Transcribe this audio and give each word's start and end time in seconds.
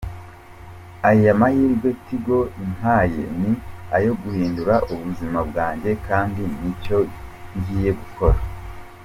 Aya 1.09 1.31
mahirwe 1.39 1.89
Tigo 2.05 2.39
impaye 2.63 3.23
ni 3.41 3.51
ayo 3.95 4.11
guhindura 4.21 4.75
ubuzima 4.93 5.39
bwanjye 5.49 5.91
kandi 6.07 6.41
ni 6.59 6.71
cyo 6.83 6.99
ngiye 7.57 7.91
gukora. 8.01 8.39